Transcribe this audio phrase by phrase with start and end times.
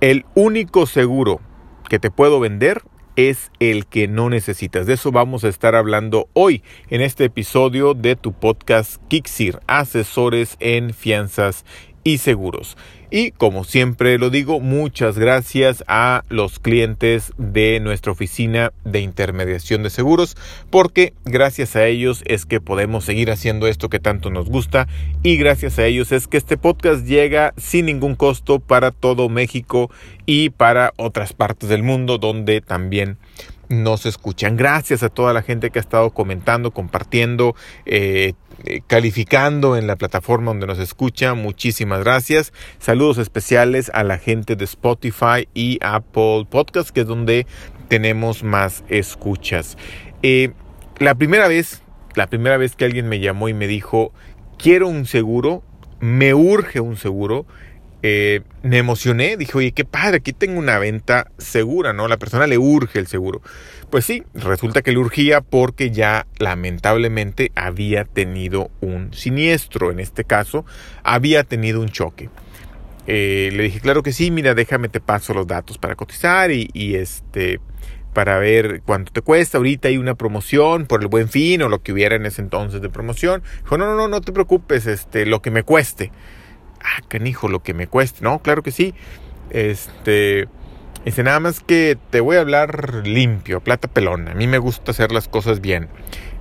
[0.00, 1.40] El único seguro
[1.88, 2.82] que te puedo vender
[3.16, 4.86] es el que no necesitas.
[4.86, 10.56] De eso vamos a estar hablando hoy en este episodio de tu podcast Kixir, asesores
[10.60, 11.64] en fianzas
[12.08, 12.78] y seguros.
[13.10, 19.82] Y como siempre lo digo, muchas gracias a los clientes de nuestra oficina de intermediación
[19.82, 20.34] de seguros,
[20.70, 24.88] porque gracias a ellos es que podemos seguir haciendo esto que tanto nos gusta
[25.22, 29.90] y gracias a ellos es que este podcast llega sin ningún costo para todo México
[30.24, 33.18] y para otras partes del mundo donde también
[33.68, 34.56] nos escuchan.
[34.56, 37.54] Gracias a toda la gente que ha estado comentando, compartiendo,
[37.86, 41.34] eh, eh, calificando en la plataforma donde nos escucha.
[41.34, 42.52] Muchísimas gracias.
[42.78, 47.46] Saludos especiales a la gente de Spotify y Apple Podcast, que es donde
[47.88, 49.76] tenemos más escuchas.
[50.22, 50.52] Eh,
[50.98, 51.82] la primera vez,
[52.14, 54.12] la primera vez que alguien me llamó y me dijo,
[54.58, 55.62] quiero un seguro,
[56.00, 57.46] me urge un seguro,
[58.02, 62.06] eh, me emocioné, dije, oye, qué padre, aquí tengo una venta segura, ¿no?
[62.06, 63.42] La persona le urge el seguro.
[63.90, 70.24] Pues sí, resulta que le urgía porque ya lamentablemente había tenido un siniestro, en este
[70.24, 70.64] caso,
[71.02, 72.30] había tenido un choque.
[73.06, 76.68] Eh, le dije, claro que sí, mira, déjame, te paso los datos para cotizar y,
[76.74, 77.60] y este
[78.12, 79.58] para ver cuánto te cuesta.
[79.58, 82.80] Ahorita hay una promoción por el buen fin o lo que hubiera en ese entonces
[82.82, 83.42] de promoción.
[83.62, 86.10] Dijo, no, no, no, no te preocupes, este, lo que me cueste
[86.82, 88.22] ah, canijo, lo que me cueste.
[88.22, 88.94] No, claro que sí.
[89.50, 90.48] Este,
[91.04, 94.32] dice nada más que te voy a hablar limpio, plata pelona.
[94.32, 95.88] A mí me gusta hacer las cosas bien.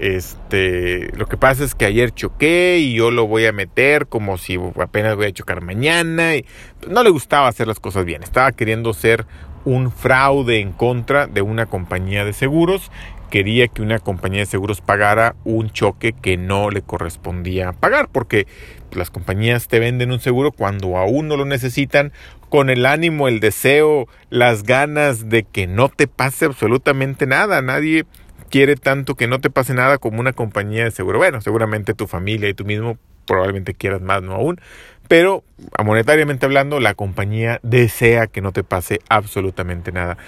[0.00, 4.38] Este, lo que pasa es que ayer choqué y yo lo voy a meter como
[4.38, 6.36] si apenas voy a chocar mañana.
[6.36, 6.46] Y
[6.88, 8.22] no le gustaba hacer las cosas bien.
[8.22, 9.26] Estaba queriendo ser
[9.66, 12.90] un fraude en contra de una compañía de seguros.
[13.30, 18.46] Quería que una compañía de seguros pagara un choque que no le correspondía pagar, porque
[18.92, 22.12] las compañías te venden un seguro cuando aún no lo necesitan,
[22.48, 27.62] con el ánimo, el deseo, las ganas de que no te pase absolutamente nada.
[27.62, 28.04] Nadie
[28.50, 31.18] quiere tanto que no te pase nada como una compañía de seguro.
[31.18, 34.60] Bueno, seguramente tu familia y tú mismo probablemente quieras más, no aún.
[35.06, 35.44] Pero
[35.84, 40.18] monetariamente hablando, la compañía desea que no te pase absolutamente nada.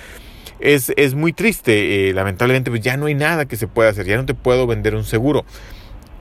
[0.63, 4.07] Es, es muy triste, eh, lamentablemente pues ya no hay nada que se pueda hacer,
[4.07, 5.45] ya no te puedo vender un seguro.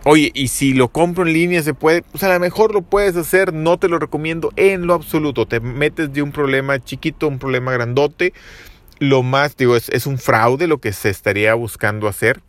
[0.04, 3.16] Oye, y si lo compro en línea se puede, pues a lo mejor lo puedes
[3.16, 5.46] hacer, no te lo recomiendo en lo absoluto.
[5.46, 8.34] Te metes de un problema chiquito un problema grandote.
[8.98, 12.42] Lo más, digo, es, es un fraude lo que se estaría buscando hacer.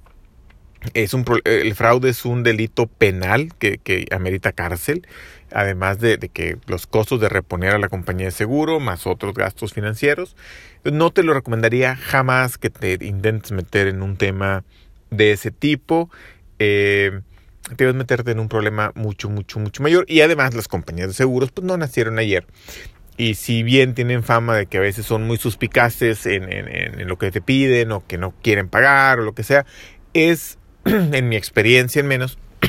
[0.95, 5.07] Es un, el fraude es un delito penal que, que amerita cárcel,
[5.53, 9.35] además de, de, que los costos de reponer a la compañía de seguro, más otros
[9.35, 10.37] gastos financieros.
[10.85, 14.65] No te lo recomendaría jamás que te intentes meter en un tema
[15.11, 16.11] de ese tipo.
[16.59, 17.21] Eh,
[17.77, 20.05] te vas a meterte en un problema mucho, mucho, mucho mayor.
[20.09, 22.47] Y además las compañías de seguros pues no nacieron ayer.
[23.17, 27.19] Y si bien tienen fama de que a veces son muy suspicaces en, en, lo
[27.19, 29.67] que te piden o que no quieren pagar o lo que sea,
[30.15, 32.39] es, en mi experiencia en menos,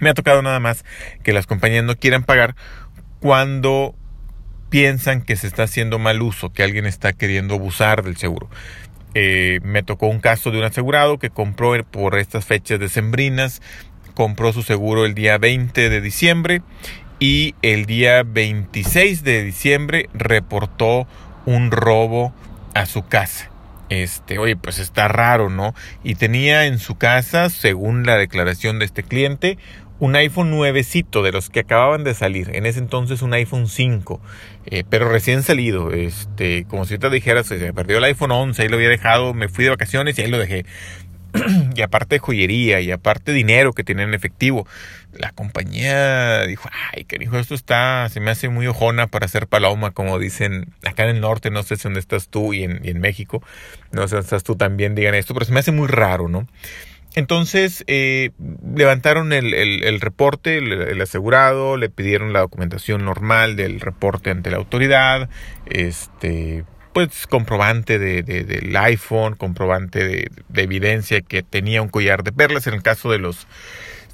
[0.00, 0.84] me ha tocado nada más
[1.22, 2.54] que las compañías no quieran pagar
[3.20, 3.94] cuando
[4.70, 8.48] piensan que se está haciendo mal uso, que alguien está queriendo abusar del seguro.
[9.14, 13.62] Eh, me tocó un caso de un asegurado que compró por estas fechas decembrinas,
[14.14, 16.62] compró su seguro el día 20 de diciembre
[17.20, 21.06] y el día 26 de diciembre reportó
[21.46, 22.34] un robo
[22.74, 23.53] a su casa.
[24.02, 25.74] Este, oye, pues está raro, ¿no?
[26.02, 29.58] Y tenía en su casa, según la declaración de este cliente,
[30.00, 32.54] un iPhone nuevecito de los que acababan de salir.
[32.54, 34.20] En ese entonces un iPhone 5,
[34.66, 35.92] eh, pero recién salido.
[35.92, 39.34] Este, como si te dijeras, se me perdió el iPhone 11, ahí lo había dejado,
[39.34, 40.66] me fui de vacaciones y ahí lo dejé.
[41.74, 44.66] y aparte joyería y aparte dinero que tienen en efectivo,
[45.12, 49.46] la compañía dijo, ay, que dijo, esto está, se me hace muy ojona para hacer
[49.46, 52.80] paloma, como dicen acá en el norte, no sé si dónde estás tú y en,
[52.84, 53.42] y en México,
[53.92, 56.46] no sé dónde estás tú también, digan esto, pero se me hace muy raro, ¿no?
[57.16, 58.30] Entonces eh,
[58.74, 64.56] levantaron el, el, reporte, el, asegurado, le pidieron la documentación normal del reporte ante la
[64.56, 65.28] autoridad,
[65.66, 66.64] este,
[66.94, 72.66] pues comprobante de, del iPhone, comprobante de, de, evidencia que tenía un collar de perlas.
[72.66, 73.46] En el caso de los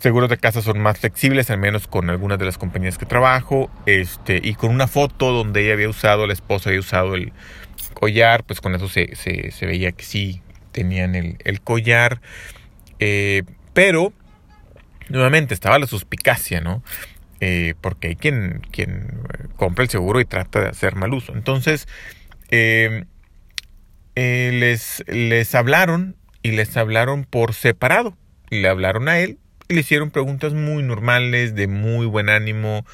[0.01, 3.71] seguros de casa son más flexibles, al menos con algunas de las compañías que trabajo,
[3.87, 7.33] este, y con una foto donde ella había usado, la esposa había usado el
[7.93, 10.41] collar, pues con eso se, se, se veía que sí
[10.73, 12.23] tenían el, el collar.
[12.99, 13.43] Eh,
[13.75, 14.15] pero,
[15.11, 16.83] nuevamente, estaba la suspicacia, ¿no?
[17.41, 19.23] Eh, porque hay quien, quien
[19.57, 21.33] compra el seguro y trata de hacer mal uso.
[21.35, 21.89] Entonces,
[22.51, 23.05] eh,
[24.15, 28.17] les, les hablaron y les hablaron por separado.
[28.51, 29.39] Le hablaron a él
[29.69, 32.85] y le hicieron preguntas muy normales, de muy buen ánimo,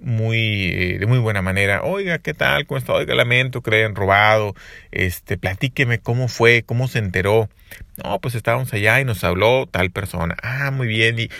[0.00, 1.82] muy eh, de muy buena manera.
[1.84, 2.66] Oiga, ¿qué tal?
[2.66, 2.92] ¿Cómo está?
[2.92, 4.54] Oiga, lamento que le hayan robado.
[4.90, 7.48] Este, platíqueme cómo fue, cómo se enteró.
[8.02, 10.36] No, pues estábamos allá y nos habló tal persona.
[10.42, 11.18] Ah, muy bien.
[11.18, 11.30] Y,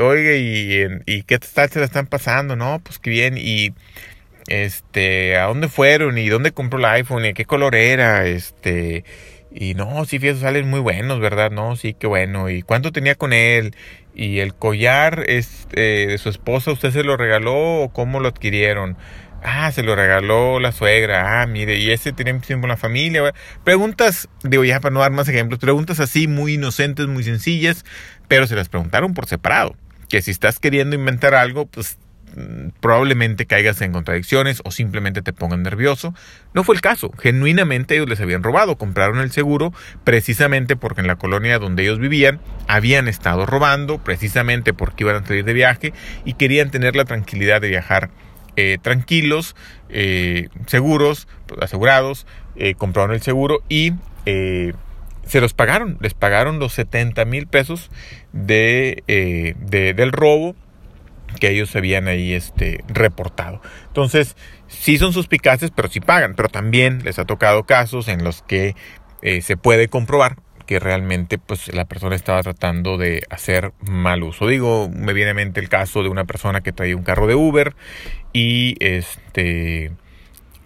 [0.00, 2.54] oiga, y, y, qué tal se la están pasando?
[2.56, 3.36] No, pues qué bien.
[3.36, 3.74] Y
[4.48, 6.18] este, ¿a dónde fueron?
[6.18, 7.24] ¿Y dónde compró el iPhone?
[7.24, 8.26] ¿Y qué color era?
[8.26, 9.04] Este,
[9.52, 11.50] y no, sí, fíjate, salen muy buenos, ¿verdad?
[11.50, 12.50] No, sí, qué bueno.
[12.50, 13.74] ¿Y cuánto tenía con él?
[14.14, 18.28] ¿Y el collar es, eh, de su esposa usted se lo regaló o cómo lo
[18.28, 18.96] adquirieron?
[19.42, 21.42] Ah, se lo regaló la suegra.
[21.42, 23.34] Ah, mire, y ese tiene tiempo en la familia.
[23.62, 27.84] Preguntas, digo ya para no dar más ejemplos, preguntas así muy inocentes, muy sencillas,
[28.26, 29.76] pero se las preguntaron por separado.
[30.08, 31.98] Que si estás queriendo inventar algo, pues
[32.80, 36.14] probablemente caigas en contradicciones o simplemente te pongan nervioso.
[36.52, 37.12] No fue el caso.
[37.18, 38.76] Genuinamente ellos les habían robado.
[38.76, 39.72] Compraron el seguro
[40.04, 45.26] precisamente porque en la colonia donde ellos vivían habían estado robando, precisamente porque iban a
[45.26, 45.92] salir de viaje
[46.24, 48.10] y querían tener la tranquilidad de viajar
[48.56, 49.56] eh, tranquilos,
[49.88, 51.28] eh, seguros,
[51.60, 52.26] asegurados.
[52.56, 53.92] Eh, compraron el seguro y
[54.24, 55.98] se los pagaron.
[56.00, 57.90] Les pagaron los 70 mil pesos
[58.32, 59.02] de,
[59.96, 60.54] del robo
[61.34, 63.60] que ellos habían ahí este, reportado.
[63.88, 64.36] Entonces,
[64.68, 66.34] sí son suspicaces, pero sí pagan.
[66.34, 68.74] Pero también les ha tocado casos en los que
[69.22, 70.36] eh, se puede comprobar
[70.66, 74.46] que realmente pues la persona estaba tratando de hacer mal uso.
[74.46, 77.34] Digo, me viene a mente el caso de una persona que traía un carro de
[77.34, 77.74] Uber
[78.32, 79.92] y este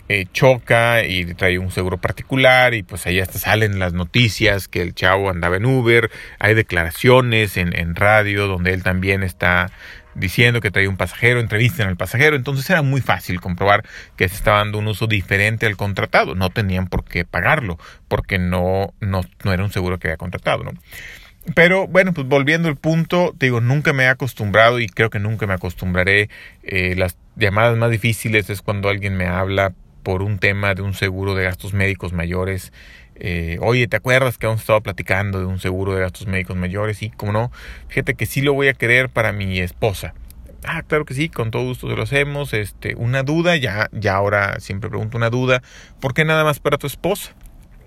[0.09, 4.81] eh, choca y trae un seguro particular y pues ahí hasta salen las noticias que
[4.81, 9.71] el chavo andaba en Uber, hay declaraciones en, radio donde él también está
[10.15, 13.85] diciendo que traía un pasajero, entrevistan al pasajero, entonces era muy fácil comprobar
[14.17, 17.79] que se estaba dando un uso diferente al contratado, no tenían por qué pagarlo,
[18.09, 20.73] porque no, no, no era un seguro que había contratado, ¿no?
[21.55, 25.19] Pero bueno, pues volviendo al punto, te digo, nunca me he acostumbrado y creo que
[25.19, 26.29] nunca me acostumbraré.
[26.63, 29.73] Eh, las llamadas más difíciles es cuando alguien me habla
[30.09, 32.73] por un tema de un seguro de gastos médicos mayores
[33.17, 37.03] eh, oye, ¿te acuerdas que hemos estado platicando de un seguro de gastos médicos mayores?
[37.03, 37.53] Y como no,
[37.89, 40.15] fíjate que sí lo voy a querer para mi esposa.
[40.65, 42.55] Ah, claro que sí, con todo gusto se lo hacemos.
[42.55, 45.63] Este, una duda, ya, ya ahora siempre pregunto una duda,
[46.01, 47.35] ¿por qué nada más para tu esposa?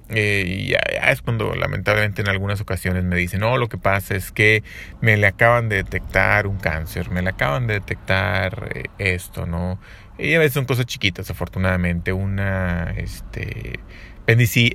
[0.10, 0.80] Eh, y ya,
[1.10, 4.64] es cuando lamentablemente en algunas ocasiones me dicen, no, lo que pasa es que
[5.00, 9.80] me le acaban de detectar un cáncer, me le acaban de detectar eh, esto, ¿no?
[10.22, 13.80] Y a veces son cosas chiquitas, afortunadamente, una, este,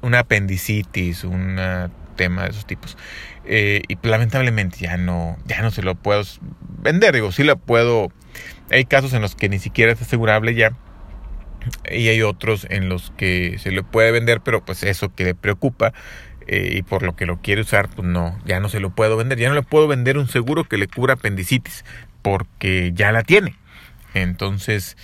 [0.03, 1.57] una apendicitis, un
[2.17, 2.99] tema de esos tipos.
[3.45, 6.23] Eh, y lamentablemente ya no, ya no se lo puedo
[6.83, 8.09] vender, digo, sí la puedo.
[8.71, 10.73] Hay casos en los que ni siquiera es asegurable ya.
[11.91, 15.35] Y hay otros en los que se le puede vender, pero pues eso que le
[15.35, 15.93] preocupa
[16.49, 19.17] eh, y por lo que lo quiere usar, pues no, ya no se lo puedo
[19.17, 19.39] vender.
[19.39, 21.85] Ya no le puedo vender un seguro que le cubra apendicitis,
[22.23, 23.55] porque ya la tiene.
[24.15, 24.97] Entonces,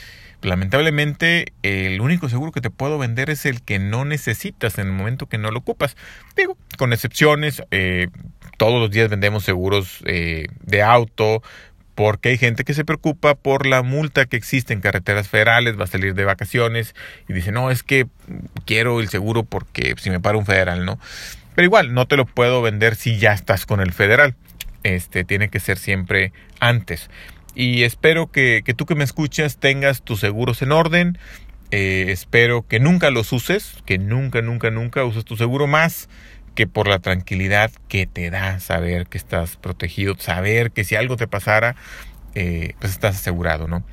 [0.42, 4.92] lamentablemente el único seguro que te puedo vender es el que no necesitas en el
[4.92, 5.96] momento que no lo ocupas.
[6.36, 8.08] Digo, con excepciones, eh,
[8.58, 11.42] todos los días vendemos seguros eh, de auto,
[11.94, 15.84] porque hay gente que se preocupa por la multa que existe en carreteras federales, va
[15.84, 16.94] a salir de vacaciones
[17.28, 18.06] y dice, no, es que
[18.64, 20.98] quiero el seguro porque si me para un federal, ¿no?
[21.54, 24.34] Pero igual, no te lo puedo vender si ya estás con el federal.
[24.84, 27.10] Este tiene que ser siempre antes
[27.54, 31.18] y espero que, tú que me escuchas tengas tus seguros en orden.
[31.70, 36.08] Eh, espero que nunca los uses, que nunca, nunca, nunca uses tu seguro más
[36.54, 41.16] que por la tranquilidad que te da saber que estás protegido, saber que si algo
[41.16, 41.76] te pasara,
[42.34, 43.84] eh, pues estás asegurado, ¿no?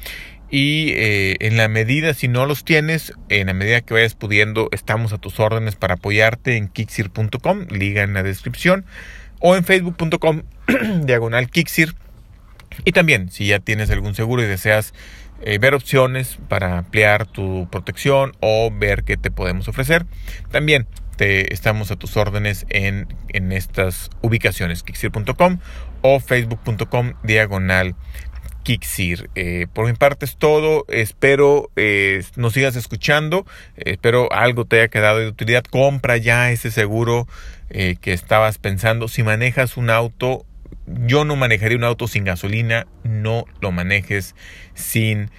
[0.52, 4.68] Y eh, en la medida, si no los tienes, en la medida que vayas pudiendo,
[4.72, 8.84] estamos a tus órdenes para apoyarte en kicksir.com, liga en la descripción,
[9.40, 10.42] o en facebook.com,
[11.06, 11.94] diagonal kicksir
[12.86, 14.94] y también, si ya tienes algún seguro y deseas
[15.42, 20.06] eh, ver opciones para ampliar tu protección o ver qué te podemos ofrecer,
[20.52, 25.60] también te estamos a tus órdenes en, en estas ubicaciones, kicksir.com
[26.02, 27.96] o facebook.com diagonal
[28.64, 29.30] Kixir.
[29.36, 30.86] Eh, por mi parte es todo.
[30.90, 33.46] Espero eh, nos sigas escuchando.
[33.78, 35.64] espero algo te haya quedado de utilidad.
[35.64, 37.28] Compra ya ese seguro
[37.70, 39.08] que estabas pensando.
[39.08, 40.46] Si manejas un auto,
[41.06, 44.36] yo no manejaría un auto sin gasolina, no lo manejes
[44.74, 45.30] sin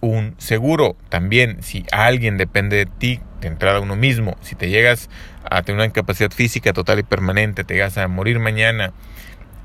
[0.00, 0.96] un seguro.
[1.08, 5.10] También, si alguien depende de ti, de entrada uno mismo, si te llegas
[5.48, 8.92] a tener una incapacidad física total y permanente, te llegas a morir mañana,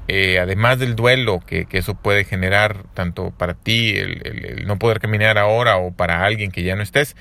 [0.07, 5.37] eh, además del duelo que, eso puede generar tanto para ti, el, no poder caminar
[5.37, 7.15] ahora o para alguien que ya no estés,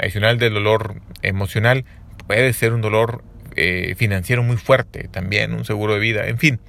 [0.00, 1.84] adicional del dolor emocional,
[2.26, 3.22] puede ser un dolor
[3.56, 6.60] eh, financiero muy fuerte también, un seguro de vida, en fin.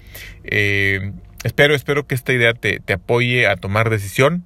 [0.44, 1.12] Eh,
[1.44, 4.46] espero, espero que esta idea te, te, apoye a tomar decisión.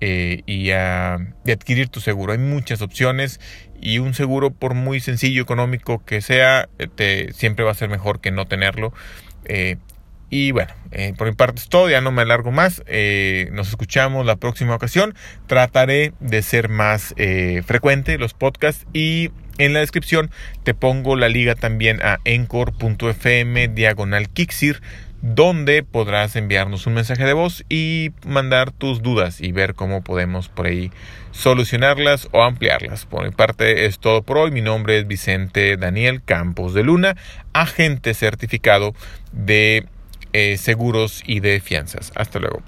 [0.00, 1.14] eh, y, a,
[1.46, 2.32] adquirir tu seguro.
[2.32, 3.40] Hay muchas opciones
[3.80, 8.20] y un seguro por muy sencillo, económico que sea, te, siempre va a ser mejor
[8.20, 8.92] que no tenerlo.
[9.44, 9.76] Eh,
[10.30, 12.82] y bueno, eh, por mi parte es todo, ya no me alargo más.
[13.50, 15.14] nos escuchamos la próxima ocasión.
[15.46, 17.14] Trataré de ser más
[17.64, 20.30] frecuente los podcasts y en la descripción
[20.62, 24.80] te pongo la liga también a encore.fm diagonal Kixir
[25.20, 30.48] donde podrás enviarnos un mensaje de voz y mandar tus dudas y ver cómo podemos
[30.48, 30.92] por ahí
[31.32, 33.04] solucionarlas o ampliarlas.
[33.04, 34.50] Por mi parte es todo por hoy.
[34.50, 37.16] Mi nombre es Vicente Daniel Campos de Luna,
[37.52, 38.94] agente certificado
[39.32, 39.86] de
[40.32, 42.12] eh, seguros y de fianzas.
[42.14, 42.62] Hasta luego.